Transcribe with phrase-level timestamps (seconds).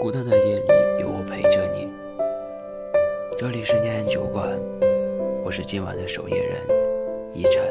[0.00, 0.64] 孤单的夜里
[0.98, 1.86] 有我陪着你。
[3.36, 4.48] 这里是念安酒馆，
[5.44, 6.58] 我是今晚的守夜人
[7.34, 7.62] 一晨。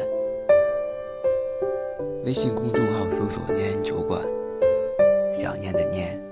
[2.24, 4.22] 微信公众号搜索“念安酒馆”，
[5.28, 6.22] 想念的念，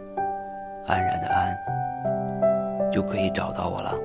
[0.86, 3.98] 安然的安，就可以找到我了。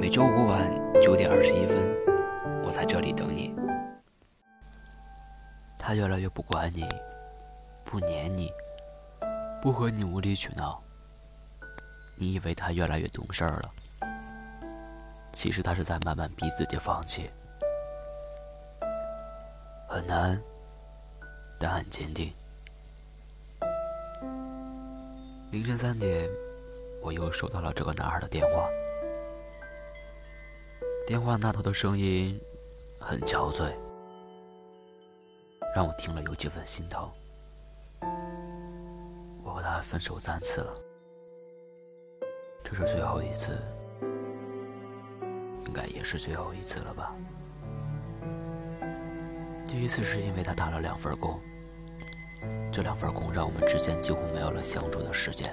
[0.00, 1.76] 每周五晚九点二十一分，
[2.62, 3.52] 我在这里等你。
[5.76, 6.84] 他越来越不管你，
[7.84, 8.52] 不黏你，
[9.60, 10.80] 不和你无理取闹。
[12.14, 13.72] 你以为他越来越懂事儿了，
[15.32, 17.30] 其实他是在慢慢逼自己放弃。
[19.88, 20.40] 很难，
[21.58, 22.32] 但很坚定。
[25.50, 26.28] 凌晨三点，
[27.02, 28.68] 我又收到了这个男孩的电话。
[31.06, 32.38] 电话那头的声音
[33.00, 33.72] 很憔悴，
[35.74, 37.10] 让我听了有几分心疼。
[39.80, 40.72] 分手三次了，
[42.64, 43.58] 这是最后一次，
[45.66, 47.14] 应该也是最后一次了吧。
[49.66, 51.38] 第一次是因为他打了两份工，
[52.72, 55.52] 这两份工让我们之间几乎没有了相处的时间，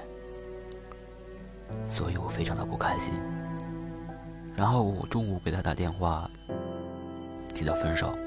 [1.92, 3.14] 所以我非常的不开心。
[4.56, 6.30] 然后我中午给他打电话，
[7.54, 8.18] 提的分手。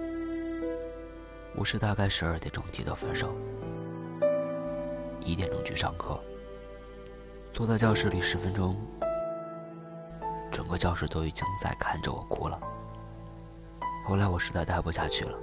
[1.56, 3.34] 我是大概十二点钟提的分手，
[5.28, 6.18] 一点钟去上课，
[7.52, 8.74] 坐在教室里十分钟，
[10.50, 12.58] 整个教室都已经在看着我哭了。
[14.06, 15.38] 后来我实在待不下去了，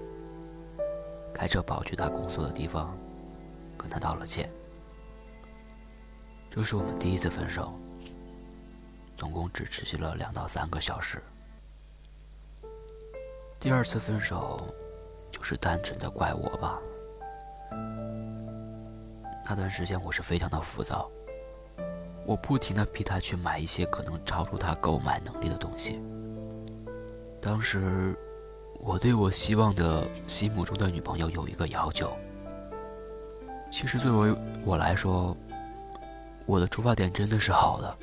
[1.36, 2.98] 开车跑去他工作的地方，
[3.78, 4.50] 跟他道了歉。
[6.50, 7.72] 这是我们第一次分手。
[9.16, 11.22] 总共只持续了两到三个小时。
[13.60, 14.68] 第二次分手，
[15.32, 16.82] 就是单纯的怪我吧。
[19.48, 21.10] 那段时间我是非常的浮躁，
[22.26, 26.00] 我不停的逼他去买一些可能超出他购买能力的东西。
[27.40, 28.16] 当时，
[28.80, 32.12] 我对我希望的心目中的女朋友有一个要求。
[33.72, 35.38] 其实作为我来说，
[36.48, 37.96] 我的出发点真的是好的。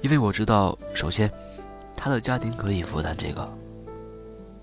[0.00, 1.30] 因为我知道，首先，
[1.94, 3.48] 他的家庭可以负担这个，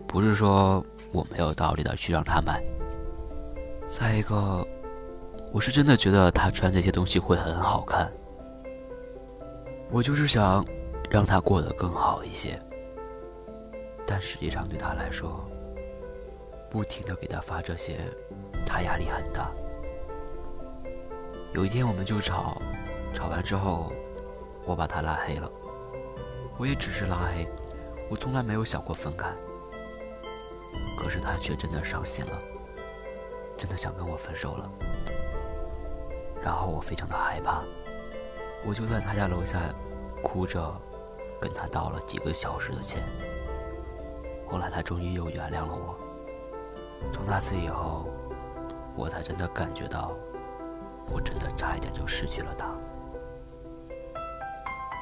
[0.05, 2.61] 不是说我没有道理的去让他买。
[3.87, 4.67] 再一个，
[5.55, 8.11] 我是真的觉得他穿这些东西会很好看，
[9.89, 10.65] 我就是想
[11.09, 12.61] 让他过得更好一些。
[14.05, 15.49] 但实际上对他来说，
[16.69, 18.01] 不停的给他发这些，
[18.65, 19.49] 他压力很大。
[21.53, 22.61] 有一天我们就吵，
[23.13, 23.93] 吵完之后。
[24.65, 25.47] 我把他拉黑了，
[26.57, 27.47] 我也只是拉黑，
[28.09, 29.27] 我从来没有想过分开。
[30.97, 32.39] 可是他却真的伤心了，
[33.55, 34.71] 真的想跟我分手了。
[36.45, 37.63] 然后我非常的害怕，
[38.63, 39.59] 我就在他家楼下
[40.21, 40.71] 哭着
[41.41, 43.01] 跟他道了几个小时的歉。
[44.47, 45.97] 后来他终于又原谅了我。
[47.11, 48.07] 从那次以后，
[48.95, 50.11] 我才真的感觉到，
[51.11, 52.67] 我真的差一点就失去了他。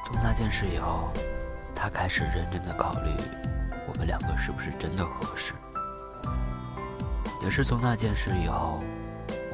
[0.06, 1.10] 从那件事以后，
[1.74, 3.10] 他开始认真的考虑
[3.86, 5.52] 我们两个是不是真的合适。
[7.42, 8.82] 也是从那件事以后，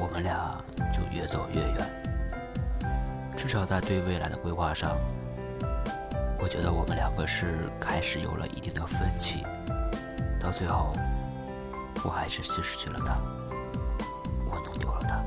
[0.01, 0.59] 我们俩
[0.91, 1.87] 就越走越远。
[3.37, 4.97] 至少在对未来的规划上，
[6.39, 9.43] 我觉得我们两个是开始有了一定的分歧。
[10.39, 10.91] 到最后，
[12.03, 13.15] 我还是失去了他，
[14.49, 15.23] 我弄丢了他，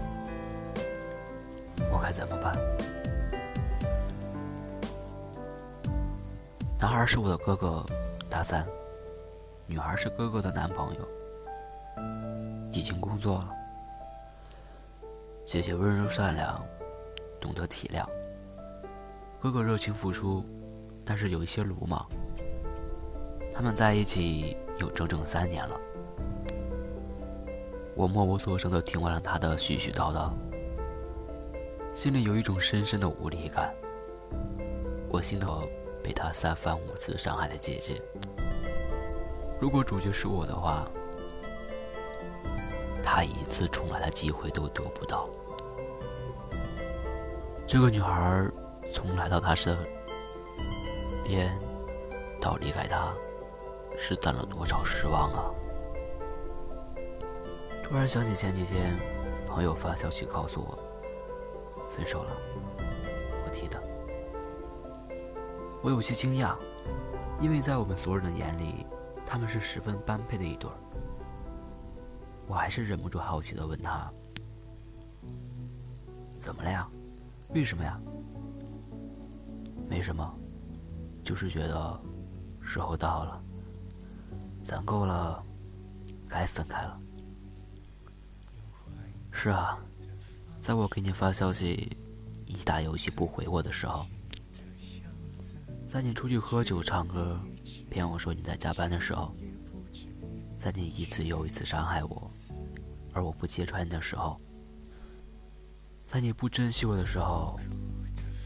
[1.93, 2.53] 我该怎么办？
[6.81, 7.87] 男孩是我的哥哥，
[8.29, 8.65] 大三；
[9.67, 11.09] 女孩是哥哥的男朋友，
[12.73, 13.63] 已经工作了。
[15.44, 16.60] 姐姐温柔善良，
[17.41, 18.05] 懂得体谅；
[19.41, 20.44] 哥哥热情付出，
[21.05, 22.05] 但是有一些鲁莽。
[23.53, 25.81] 他们在一起有整整三年了。
[27.94, 30.32] 我默不作声的听完了他的絮絮叨叨，
[31.94, 33.73] 心里有一种深深的无力感。
[35.08, 35.69] 我心头。
[36.05, 37.99] 被他三番五次伤害的姐姐，
[39.58, 40.87] 如果主角是我的话，
[43.05, 45.29] 他一次重来的机会都得不到。
[47.67, 48.45] 这个女孩
[48.93, 49.77] 从来到他身
[51.23, 51.56] 边
[52.41, 53.12] 到离开他，
[53.97, 55.51] 是攒了多少失望啊！
[57.83, 58.97] 突然想起前几天
[59.47, 60.79] 朋友发消息告诉我，
[61.89, 62.31] 分手了，
[63.45, 63.79] 我替他。
[65.83, 66.55] 我有些惊讶，
[67.41, 68.87] 因为在我们所有人的眼里，
[69.27, 70.77] 他们是十分般配的一对儿。
[72.46, 74.11] 我还是忍不住好奇的问他
[76.41, 76.88] ：“怎么了呀？
[77.50, 78.00] 为什么呀？
[79.88, 80.35] 没什么，
[81.23, 82.00] 就是觉得
[82.61, 83.41] 时候到了，
[84.64, 85.43] 攒够了，
[86.29, 87.00] 该分开了。
[89.31, 89.79] 是啊，
[90.61, 91.96] 在我给你发消息，
[92.46, 94.06] 你打游戏不回我的时候，
[95.87, 97.38] 在你出去喝酒唱歌，
[97.91, 99.35] 骗我说你在加班的时候，
[100.64, 102.31] 在你一次又一次伤害我，
[103.12, 104.40] 而我不揭穿你的时候，
[106.06, 107.61] 在你不珍惜我的时候，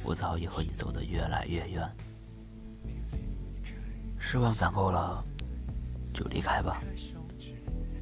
[0.02, 1.88] 我早已和你走得越来越远。
[4.18, 5.24] 失望攒够了，
[6.12, 6.82] 就离开吧，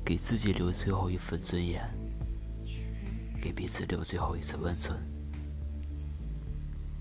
[0.03, 1.87] 给自己留最后一份尊严。
[3.39, 4.99] 给彼此留最后一次温存，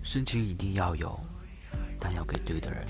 [0.03, 1.17] 深情一定要有，
[1.97, 2.85] 但要给对的人。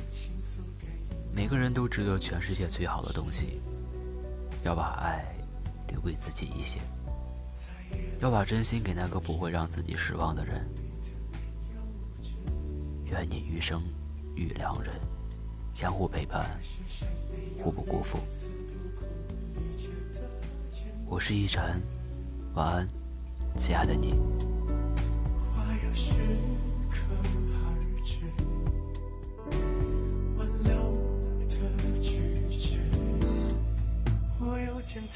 [1.31, 3.61] 每个人都值得全世界最好的东西，
[4.65, 5.23] 要把爱
[5.89, 6.79] 留给自己一些，
[8.19, 10.67] 要把真心给那个不会让自己失望的人。
[13.03, 13.83] 愿你余生
[14.33, 14.99] 遇良人
[15.71, 16.59] 相互陪伴，
[17.63, 18.17] 互不辜负。
[21.05, 21.79] 我是一晨，
[22.55, 22.89] 晚安。
[23.55, 24.15] 亲爱的你，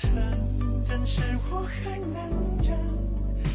[0.02, 0.10] 疼，
[0.88, 2.18] 但是我还能
[2.64, 2.78] 忍。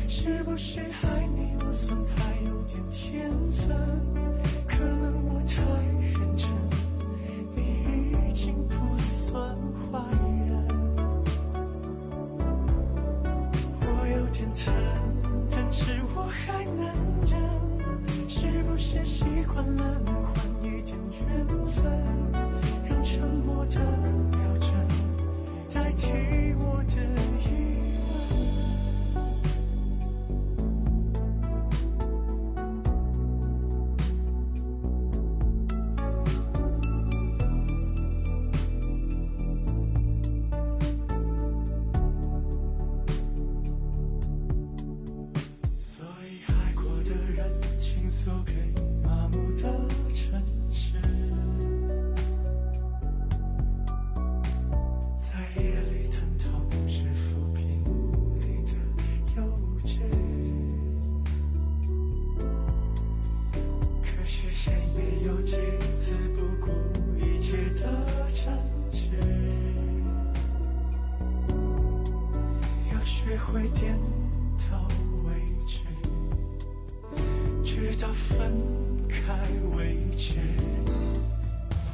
[0.08, 3.76] 是不是爱你，我算还有点天分？
[4.66, 5.62] 可能我太
[6.18, 6.48] 认真，
[7.54, 9.56] 你已经不算
[9.90, 10.00] 坏
[10.48, 10.52] 人。
[13.80, 13.86] 我
[14.16, 14.24] 有。
[14.34, 14.74] 点疼，
[15.48, 16.84] 但是我还能
[17.24, 17.38] 忍。
[18.28, 21.84] 是不是习惯了能换一点缘分，
[73.36, 73.96] 会点
[74.70, 74.88] 到
[75.24, 75.32] 为
[75.66, 75.78] 止，
[77.64, 78.52] 直到分
[79.08, 79.32] 开
[79.76, 80.34] 为止。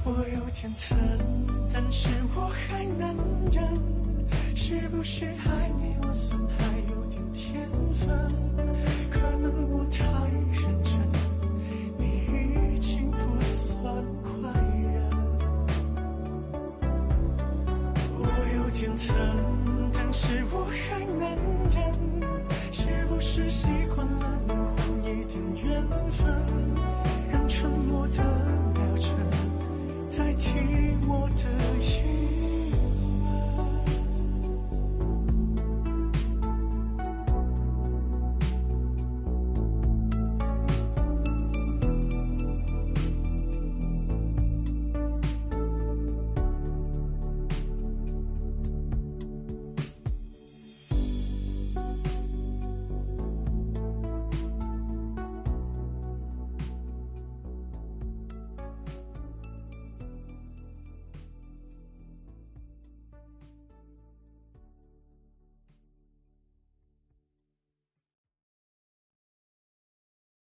[0.04, 0.96] 我有点疼，
[1.72, 3.16] 但是我还能
[3.52, 3.62] 忍。
[4.54, 8.08] 是不是爱你，我算还有点天分？